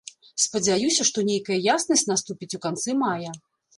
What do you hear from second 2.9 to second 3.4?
мая.